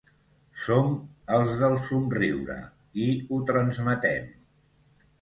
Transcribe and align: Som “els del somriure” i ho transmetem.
Som 0.67 0.89
“els 1.39 1.53
del 1.61 1.77
somriure” 1.91 2.59
i 3.07 3.09
ho 3.29 3.43
transmetem. 3.55 4.31